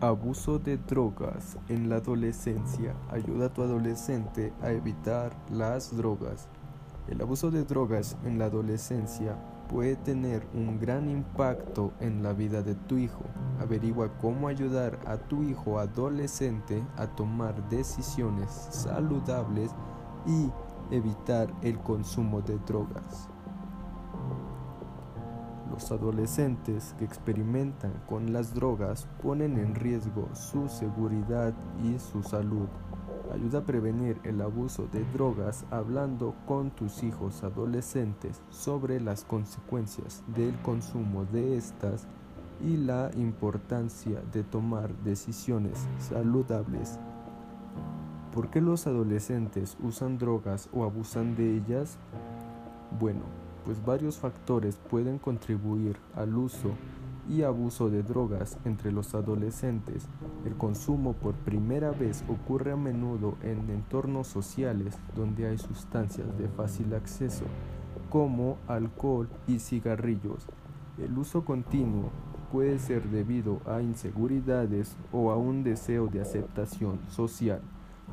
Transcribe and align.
Abuso 0.00 0.60
de 0.60 0.76
drogas 0.76 1.58
en 1.68 1.88
la 1.88 1.96
adolescencia. 1.96 2.94
Ayuda 3.10 3.46
a 3.46 3.52
tu 3.52 3.64
adolescente 3.64 4.52
a 4.62 4.70
evitar 4.70 5.32
las 5.50 5.96
drogas. 5.96 6.46
El 7.08 7.20
abuso 7.20 7.50
de 7.50 7.64
drogas 7.64 8.16
en 8.24 8.38
la 8.38 8.44
adolescencia 8.44 9.36
puede 9.68 9.96
tener 9.96 10.46
un 10.54 10.78
gran 10.78 11.08
impacto 11.08 11.92
en 11.98 12.22
la 12.22 12.32
vida 12.32 12.62
de 12.62 12.76
tu 12.76 12.96
hijo. 12.96 13.24
Averigua 13.58 14.16
cómo 14.18 14.46
ayudar 14.46 15.00
a 15.04 15.16
tu 15.16 15.42
hijo 15.42 15.80
adolescente 15.80 16.80
a 16.96 17.08
tomar 17.08 17.68
decisiones 17.68 18.68
saludables 18.70 19.72
y 20.24 20.48
evitar 20.94 21.52
el 21.62 21.76
consumo 21.80 22.40
de 22.40 22.56
drogas. 22.68 23.28
Los 25.78 25.92
adolescentes 25.92 26.96
que 26.98 27.04
experimentan 27.04 27.92
con 28.08 28.32
las 28.32 28.52
drogas 28.52 29.06
ponen 29.22 29.56
en 29.58 29.76
riesgo 29.76 30.28
su 30.34 30.68
seguridad 30.68 31.54
y 31.84 32.00
su 32.00 32.24
salud. 32.24 32.66
Ayuda 33.32 33.60
a 33.60 33.64
prevenir 33.64 34.18
el 34.24 34.40
abuso 34.40 34.88
de 34.88 35.04
drogas 35.12 35.64
hablando 35.70 36.34
con 36.48 36.72
tus 36.72 37.04
hijos 37.04 37.44
adolescentes 37.44 38.42
sobre 38.50 39.00
las 39.00 39.22
consecuencias 39.22 40.24
del 40.34 40.60
consumo 40.62 41.26
de 41.26 41.56
estas 41.56 42.08
y 42.60 42.76
la 42.76 43.12
importancia 43.14 44.20
de 44.32 44.42
tomar 44.42 44.92
decisiones 45.04 45.86
saludables. 46.00 46.98
¿Por 48.34 48.50
qué 48.50 48.60
los 48.60 48.88
adolescentes 48.88 49.76
usan 49.80 50.18
drogas 50.18 50.68
o 50.72 50.82
abusan 50.82 51.36
de 51.36 51.56
ellas? 51.56 51.98
Bueno, 52.98 53.22
pues 53.68 53.84
varios 53.84 54.16
factores 54.16 54.78
pueden 54.88 55.18
contribuir 55.18 55.98
al 56.16 56.34
uso 56.38 56.70
y 57.28 57.42
abuso 57.42 57.90
de 57.90 58.02
drogas 58.02 58.56
entre 58.64 58.90
los 58.90 59.14
adolescentes. 59.14 60.08
El 60.46 60.56
consumo 60.56 61.12
por 61.12 61.34
primera 61.34 61.90
vez 61.90 62.24
ocurre 62.30 62.72
a 62.72 62.76
menudo 62.76 63.36
en 63.42 63.68
entornos 63.68 64.26
sociales 64.26 64.96
donde 65.14 65.48
hay 65.48 65.58
sustancias 65.58 66.26
de 66.38 66.48
fácil 66.48 66.94
acceso, 66.94 67.44
como 68.08 68.56
alcohol 68.68 69.28
y 69.46 69.58
cigarrillos. 69.58 70.46
El 70.96 71.18
uso 71.18 71.44
continuo 71.44 72.08
puede 72.50 72.78
ser 72.78 73.10
debido 73.10 73.60
a 73.66 73.82
inseguridades 73.82 74.96
o 75.12 75.30
a 75.30 75.36
un 75.36 75.62
deseo 75.62 76.06
de 76.06 76.22
aceptación 76.22 77.00
social. 77.10 77.60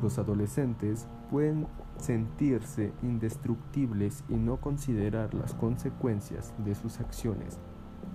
Los 0.02 0.20
adolescentes 0.20 1.08
pueden 1.32 1.68
sentirse 1.98 2.94
indestructibles 3.02 4.24
y 4.30 4.36
no 4.36 4.58
considerar 4.58 5.34
las 5.34 5.54
consecuencias 5.54 6.54
de 6.58 6.76
sus 6.76 7.00
acciones, 7.00 7.60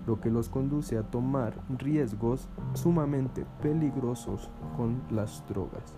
lo 0.06 0.20
que 0.20 0.31
los 0.31 0.48
conduce 0.48 0.98
a 0.98 1.03
tomar 1.03 1.55
riesgos 1.78 2.48
sumamente 2.75 3.47
peligrosos 3.62 4.50
con 4.77 5.03
las 5.11 5.42
drogas. 5.48 5.95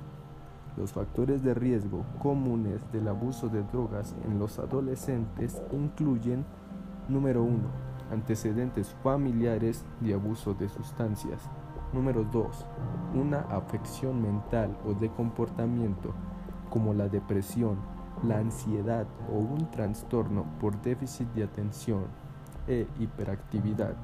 Los 0.77 0.93
factores 0.93 1.43
de 1.43 1.53
riesgo 1.53 2.05
comunes 2.19 2.81
del 2.93 3.09
abuso 3.09 3.49
de 3.49 3.63
drogas 3.63 4.15
en 4.25 4.39
los 4.39 4.59
adolescentes 4.59 5.61
incluyen, 5.73 6.47
número 7.09 7.43
1, 7.43 7.59
antecedentes 8.11 8.95
familiares 9.03 9.85
de 10.01 10.15
abuso 10.15 10.55
de 10.55 10.69
sustancias. 10.69 11.43
Número 11.93 12.25
2. 12.25 12.67
Una 13.15 13.41
afección 13.51 14.23
mental 14.23 14.79
o 14.87 14.95
de 14.95 15.11
comportamiento 15.11 16.15
como 16.71 16.95
la 16.95 17.09
depresión, 17.09 17.77
la 18.27 18.39
ansiedad 18.39 19.07
o 19.31 19.37
un 19.37 19.71
trastorno 19.71 20.47
por 20.59 20.81
déficit 20.81 21.29
de 21.35 21.45
atención 21.45 22.05
e 22.67 22.87
hiperactividad. 22.99 23.95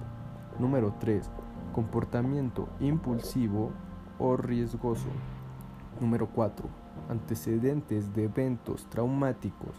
Número 0.59 0.94
3. 1.00 1.31
Comportamiento 1.72 2.69
impulsivo 2.81 3.71
o 4.19 4.37
riesgoso. 4.37 5.09
Número 5.98 6.28
4. 6.28 6.69
Antecedentes 7.09 8.12
de 8.12 8.25
eventos 8.25 8.84
traumáticos 8.91 9.75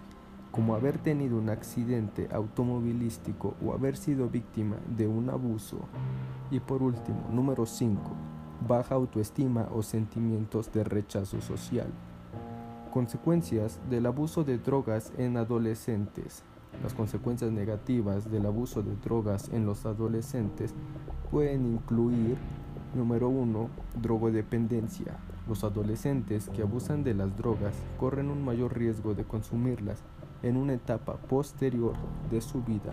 como 0.51 0.75
haber 0.75 0.97
tenido 0.97 1.37
un 1.37 1.49
accidente 1.49 2.27
automovilístico 2.31 3.55
o 3.63 3.73
haber 3.73 3.95
sido 3.95 4.29
víctima 4.29 4.77
de 4.97 5.07
un 5.07 5.29
abuso. 5.29 5.77
Y 6.51 6.59
por 6.59 6.81
último, 6.81 7.27
número 7.31 7.65
5. 7.65 8.01
Baja 8.67 8.95
autoestima 8.95 9.67
o 9.73 9.83
sentimientos 9.83 10.71
de 10.71 10.83
rechazo 10.83 11.39
social. 11.41 11.87
Consecuencias 12.91 13.79
del 13.89 14.07
abuso 14.07 14.43
de 14.43 14.57
drogas 14.57 15.13
en 15.17 15.37
adolescentes. 15.37 16.43
Las 16.83 16.93
consecuencias 16.93 17.51
negativas 17.51 18.31
del 18.31 18.45
abuso 18.45 18.81
de 18.81 18.95
drogas 18.95 19.49
en 19.53 19.65
los 19.65 19.85
adolescentes 19.85 20.73
pueden 21.29 21.65
incluir, 21.65 22.37
número 22.95 23.29
1, 23.29 23.69
drogodependencia. 24.01 25.17
Los 25.47 25.63
adolescentes 25.63 26.49
que 26.49 26.63
abusan 26.63 27.03
de 27.03 27.13
las 27.13 27.35
drogas 27.37 27.73
corren 27.99 28.29
un 28.29 28.43
mayor 28.43 28.77
riesgo 28.77 29.13
de 29.13 29.23
consumirlas 29.23 30.03
en 30.43 30.57
una 30.57 30.73
etapa 30.73 31.17
posterior 31.17 31.93
de 32.29 32.41
su 32.41 32.61
vida. 32.63 32.91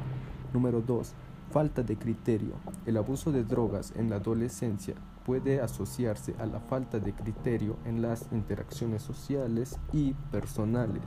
Número 0.53 0.81
2. 0.81 1.15
Falta 1.51 1.83
de 1.83 1.97
criterio. 1.97 2.55
El 2.87 2.97
abuso 2.97 3.33
de 3.33 3.45
drogas 3.45 3.93
en 3.97 4.11
la 4.11 4.17
adolescencia 4.17 4.95
puede 5.25 5.61
asociarse 5.61 6.35
a 6.39 6.47
la 6.47 6.61
falta 6.61 6.99
de 6.99 7.13
criterio 7.13 7.77
en 7.85 8.03
las 8.03 8.29
interacciones 8.33 9.03
sociales 9.03 9.79
y 9.93 10.15
personales. 10.31 11.03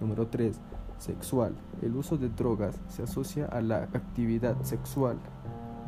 Número 0.00 0.28
3. 0.28 0.60
Sexual. 0.98 1.54
El 1.82 1.96
uso 1.96 2.16
de 2.16 2.28
drogas 2.28 2.80
se 2.88 3.02
asocia 3.02 3.46
a 3.46 3.60
la 3.60 3.82
actividad 3.82 4.62
sexual 4.62 5.18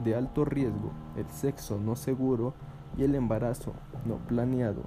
de 0.05 0.15
alto 0.15 0.45
riesgo, 0.45 0.93
el 1.17 1.27
sexo 1.29 1.79
no 1.79 1.97
seguro 1.97 2.55
y 2.97 3.05
el 3.05 3.15
embarazo 3.15 3.73
no 4.05 4.17
planeado. 4.17 4.83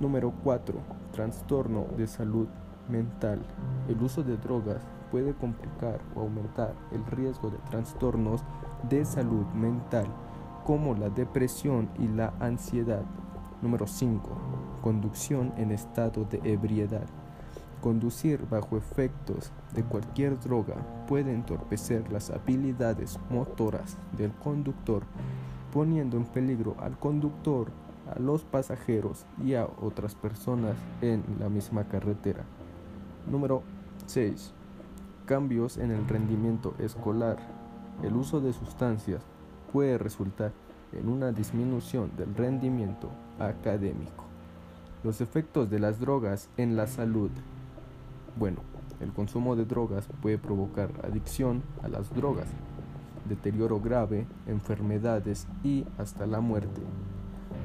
Número 0.00 0.32
4. 0.42 0.74
Trastorno 1.12 1.86
de 1.96 2.06
salud 2.06 2.46
mental. 2.88 3.40
El 3.88 4.02
uso 4.02 4.22
de 4.22 4.36
drogas 4.36 4.82
puede 5.10 5.34
complicar 5.34 6.00
o 6.14 6.20
aumentar 6.20 6.74
el 6.90 7.04
riesgo 7.06 7.50
de 7.50 7.58
trastornos 7.70 8.42
de 8.88 9.04
salud 9.04 9.46
mental 9.54 10.06
como 10.64 10.94
la 10.94 11.10
depresión 11.10 11.90
y 11.98 12.08
la 12.08 12.32
ansiedad. 12.40 13.02
Número 13.60 13.86
5. 13.86 14.28
Conducción 14.82 15.52
en 15.56 15.70
estado 15.70 16.24
de 16.24 16.40
ebriedad. 16.44 17.06
Conducir 17.80 18.46
bajo 18.48 18.76
efectos 18.76 19.52
de 19.74 19.82
cualquier 19.82 20.38
droga 20.38 20.76
puede 21.08 21.32
entorpecer 21.32 22.10
las 22.12 22.30
habilidades 22.30 23.18
motoras 23.28 23.96
del 24.16 24.30
conductor, 24.32 25.02
poniendo 25.72 26.16
en 26.16 26.24
peligro 26.24 26.76
al 26.78 26.96
conductor, 26.98 27.72
a 28.14 28.18
los 28.20 28.44
pasajeros 28.44 29.26
y 29.44 29.54
a 29.54 29.66
otras 29.80 30.14
personas 30.14 30.76
en 31.00 31.24
la 31.40 31.48
misma 31.48 31.84
carretera. 31.84 32.44
Número 33.26 33.62
6. 34.06 34.52
Cambios 35.26 35.78
en 35.78 35.90
el 35.90 36.06
rendimiento 36.08 36.74
escolar. 36.78 37.38
El 38.02 38.16
uso 38.16 38.40
de 38.40 38.52
sustancias 38.52 39.22
puede 39.72 39.96
resultar 39.96 40.52
en 40.92 41.08
una 41.08 41.30
disminución 41.32 42.10
del 42.16 42.34
rendimiento 42.34 43.08
académico. 43.38 44.24
Los 45.04 45.20
efectos 45.20 45.70
de 45.70 45.78
las 45.78 46.00
drogas 46.00 46.48
en 46.56 46.76
la 46.76 46.86
salud. 46.86 47.30
Bueno, 48.38 48.58
el 49.00 49.12
consumo 49.12 49.56
de 49.56 49.64
drogas 49.64 50.08
puede 50.20 50.38
provocar 50.38 50.90
adicción 51.04 51.62
a 51.82 51.88
las 51.88 52.14
drogas, 52.14 52.48
deterioro 53.28 53.80
grave, 53.80 54.26
enfermedades 54.46 55.46
y 55.62 55.84
hasta 55.96 56.26
la 56.26 56.40
muerte. 56.40 56.82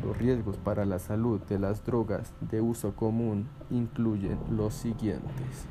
Los 0.08 0.18
riesgos 0.20 0.56
para 0.56 0.86
la 0.86 1.00
salud 1.00 1.42
de 1.50 1.60
las 1.60 1.84
drogas 1.84 2.32
de 2.40 2.62
uso 2.62 2.96
común 2.96 3.50
incluyen 3.70 4.40
los 4.50 4.74
siguientes. 4.74 5.68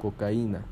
Cocaína, 0.00 0.62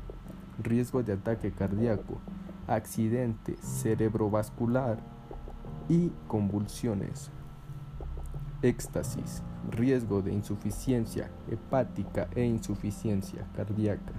riesgo 0.57 1.03
de 1.03 1.13
ataque 1.13 1.51
cardíaco, 1.51 2.17
accidente 2.65 3.57
cerebrovascular 3.57 4.97
y 5.87 6.11
convulsiones. 6.27 7.29
Éxtasis, 8.63 9.43
riesgo 9.69 10.23
de 10.23 10.33
insuficiencia 10.33 11.29
hepática 11.47 12.27
e 12.33 12.43
insuficiencia 12.43 13.45
cardíaca. 13.55 14.13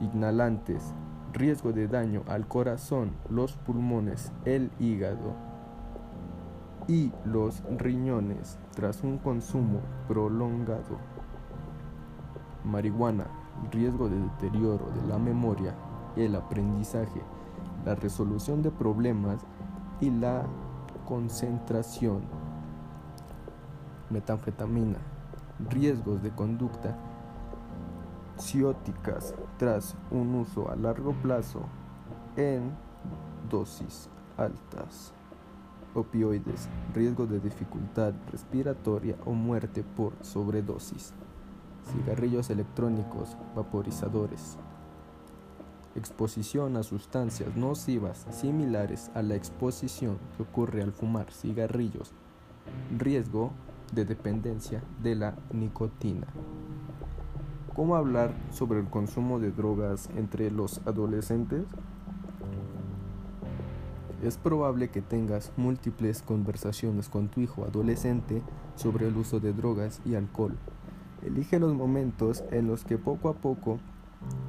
Inhalantes, 0.00 0.94
riesgo 1.32 1.72
de 1.72 1.88
daño 1.88 2.22
al 2.28 2.46
corazón, 2.46 3.10
los 3.28 3.56
pulmones, 3.56 4.30
el 4.44 4.70
hígado 4.78 5.53
y 6.88 7.12
los 7.24 7.62
riñones 7.78 8.58
tras 8.74 9.02
un 9.02 9.18
consumo 9.18 9.80
prolongado. 10.08 10.98
Marihuana, 12.64 13.26
riesgo 13.70 14.08
de 14.08 14.20
deterioro 14.20 14.90
de 14.90 15.06
la 15.08 15.18
memoria, 15.18 15.74
el 16.16 16.34
aprendizaje, 16.34 17.22
la 17.84 17.94
resolución 17.94 18.62
de 18.62 18.70
problemas 18.70 19.40
y 20.00 20.10
la 20.10 20.44
concentración. 21.06 22.22
Metanfetamina, 24.10 24.98
riesgos 25.70 26.22
de 26.22 26.30
conducta 26.30 26.96
cióticas 28.36 29.34
tras 29.58 29.96
un 30.10 30.34
uso 30.34 30.68
a 30.70 30.76
largo 30.76 31.12
plazo 31.12 31.60
en 32.36 32.72
dosis 33.48 34.08
altas. 34.36 35.12
Opioides, 35.94 36.68
riesgo 36.94 37.26
de 37.26 37.40
dificultad 37.40 38.14
respiratoria 38.30 39.16
o 39.24 39.32
muerte 39.32 39.84
por 39.96 40.12
sobredosis, 40.20 41.14
cigarrillos 41.92 42.50
electrónicos, 42.50 43.36
vaporizadores, 43.54 44.58
exposición 45.94 46.76
a 46.76 46.82
sustancias 46.82 47.56
nocivas 47.56 48.26
similares 48.30 49.10
a 49.14 49.22
la 49.22 49.36
exposición 49.36 50.18
que 50.36 50.42
ocurre 50.42 50.82
al 50.82 50.92
fumar 50.92 51.30
cigarrillos, 51.32 52.12
riesgo 52.98 53.52
de 53.92 54.04
dependencia 54.04 54.82
de 55.02 55.14
la 55.14 55.36
nicotina. 55.52 56.26
¿Cómo 57.74 57.96
hablar 57.96 58.32
sobre 58.50 58.80
el 58.80 58.86
consumo 58.86 59.38
de 59.38 59.50
drogas 59.50 60.08
entre 60.16 60.50
los 60.50 60.80
adolescentes? 60.86 61.64
Es 64.24 64.38
probable 64.38 64.88
que 64.88 65.02
tengas 65.02 65.52
múltiples 65.58 66.22
conversaciones 66.22 67.10
con 67.10 67.28
tu 67.28 67.42
hijo 67.42 67.62
adolescente 67.64 68.40
sobre 68.74 69.06
el 69.08 69.18
uso 69.18 69.38
de 69.38 69.52
drogas 69.52 70.00
y 70.06 70.14
alcohol. 70.14 70.56
Elige 71.22 71.58
los 71.58 71.74
momentos 71.74 72.42
en 72.50 72.66
los 72.66 72.86
que 72.86 72.96
poco 72.96 73.28
a 73.28 73.34
poco 73.34 73.80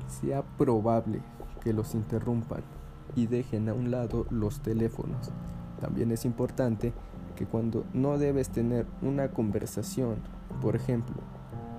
sea 0.08 0.44
probable 0.58 1.20
que 1.62 1.74
los 1.74 1.94
interrumpan 1.94 2.64
y 3.18 3.28
dejen 3.28 3.68
a 3.68 3.74
un 3.74 3.92
lado 3.92 4.26
los 4.30 4.62
teléfonos. 4.62 5.30
También 5.82 6.10
es 6.14 6.24
importante 6.24 6.94
que 7.36 7.46
cuando 7.46 7.84
no 7.94 8.18
debes 8.18 8.48
tener 8.52 8.86
una 9.02 9.32
conversación, 9.32 10.20
por 10.62 10.78
ejemplo, 10.78 11.18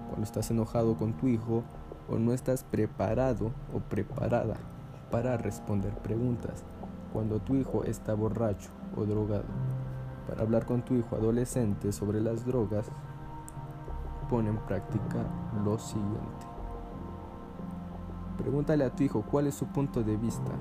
cuando 0.09 0.25
estás 0.25 0.51
enojado 0.51 0.99
con 0.99 1.15
tu 1.15 1.29
hijo 1.29 1.65
o 2.11 2.19
no 2.19 2.35
estás 2.35 2.63
preparado 2.63 3.53
o 3.73 3.79
preparada 3.81 4.59
para 5.11 5.39
responder 5.39 5.95
preguntas, 6.03 6.63
cuando 7.17 7.41
tu 7.41 7.55
hijo 7.55 7.83
está 7.85 8.13
borracho 8.13 8.69
o 8.95 9.07
drogado. 9.07 9.47
Para 10.29 10.43
hablar 10.43 10.67
con 10.67 10.83
tu 10.83 10.93
hijo 10.93 11.17
adolescente 11.17 11.91
sobre 11.91 12.21
las 12.21 12.45
drogas, 12.45 12.91
pon 14.29 14.47
en 14.47 14.59
práctica 14.59 15.25
lo 15.65 15.79
siguiente. 15.79 16.47
Pregúntale 18.37 18.85
a 18.85 18.95
tu 18.95 19.03
hijo 19.03 19.23
cuál 19.23 19.47
es 19.47 19.55
su 19.55 19.65
punto 19.65 20.03
de 20.03 20.19
vista. 20.19 20.53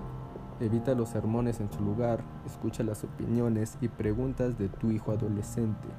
Evita 0.61 0.95
los 0.95 1.09
sermones 1.09 1.59
en 1.59 1.69
su 1.73 1.83
lugar, 1.83 2.23
escucha 2.45 2.85
las 2.85 3.03
opiniones 3.03 3.77
y 3.81 3.89
preguntas 3.89 4.57
de 4.57 4.69
tu 4.69 4.91
hijo 4.91 5.11
adolescente. 5.11 5.89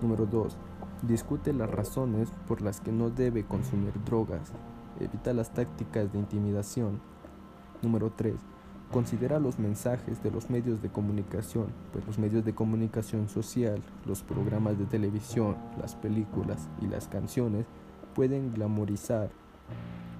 Número 0.00 0.24
2. 0.24 0.56
Discute 1.02 1.52
las 1.52 1.68
razones 1.68 2.30
por 2.46 2.62
las 2.62 2.80
que 2.80 2.92
no 2.92 3.10
debe 3.10 3.44
consumir 3.44 3.92
drogas. 4.04 4.52
Evita 5.00 5.32
las 5.32 5.50
tácticas 5.50 6.12
de 6.12 6.20
intimidación. 6.20 7.00
Número 7.82 8.12
3. 8.12 8.36
Considera 8.92 9.38
los 9.38 9.58
mensajes 9.58 10.22
de 10.22 10.30
los 10.30 10.48
medios 10.48 10.80
de 10.80 10.88
comunicación, 10.88 11.66
pues 11.92 12.06
los 12.06 12.18
medios 12.18 12.42
de 12.46 12.54
comunicación 12.54 13.28
social, 13.28 13.82
los 14.06 14.22
programas 14.22 14.78
de 14.78 14.86
televisión, 14.86 15.56
las 15.78 15.94
películas 15.94 16.70
y 16.80 16.86
las 16.86 17.06
canciones 17.06 17.66
pueden 18.14 18.54
glamorizar 18.54 19.28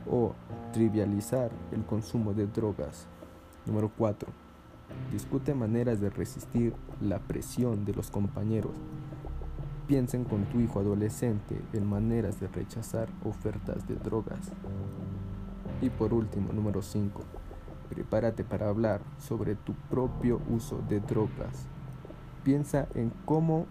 o 0.07 0.35
trivializar 0.75 1.51
el 1.73 1.83
consumo 1.87 2.35
de 2.35 2.47
drogas. 2.47 3.07
Número 3.65 3.91
4. 3.97 4.29
Discute 5.13 5.55
maneras 5.55 5.99
de 6.03 6.11
resistir 6.11 6.75
la 7.01 7.21
presión 7.21 7.87
de 7.87 7.95
los 7.95 8.11
compañeros. 8.11 8.73
Piensen 9.87 10.25
con 10.25 10.45
tu 10.45 10.61
hijo 10.61 10.81
adolescente 10.81 11.59
en 11.73 11.87
maneras 11.87 12.39
de 12.39 12.49
rechazar 12.49 13.09
ofertas 13.25 13.89
de 13.89 13.95
drogas. 13.95 14.53
Y 15.81 15.89
por 15.89 16.13
último, 16.13 16.53
número 16.53 16.83
5 16.83 17.38
Prepárate 17.89 18.45
para 18.45 18.69
hablar 18.69 19.01
sobre 19.19 19.55
tu 19.55 19.75
propio 19.91 20.41
uso 20.51 20.81
de 20.89 21.01
drogas. 21.01 21.67
Piensa 22.45 22.87
en 22.95 23.13
cómo 23.25 23.67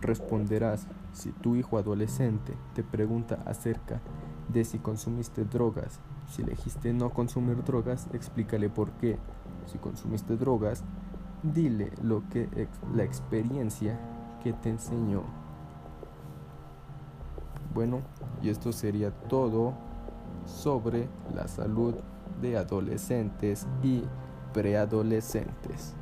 responderás 0.00 0.86
si 1.12 1.32
tu 1.32 1.56
hijo 1.56 1.78
adolescente 1.78 2.54
te 2.74 2.82
pregunta 2.82 3.42
acerca 3.46 4.00
de 4.48 4.64
si 4.64 4.78
consumiste 4.78 5.44
drogas. 5.44 6.00
Si 6.28 6.42
elegiste 6.42 6.92
no 6.92 7.10
consumir 7.10 7.64
drogas, 7.64 8.08
explícale 8.12 8.68
por 8.68 8.90
qué. 8.92 9.18
Si 9.66 9.78
consumiste 9.78 10.36
drogas, 10.36 10.84
dile 11.42 11.92
lo 12.02 12.22
que 12.28 12.48
la 12.94 13.04
experiencia 13.04 13.98
que 14.42 14.52
te 14.52 14.70
enseñó. 14.70 15.22
Bueno, 17.74 18.00
y 18.42 18.48
esto 18.48 18.72
sería 18.72 19.10
todo 19.10 19.74
sobre 20.46 21.08
la 21.34 21.48
salud 21.48 21.94
de 22.40 22.56
adolescentes 22.56 23.66
y 23.82 24.02
preadolescentes. 24.52 25.94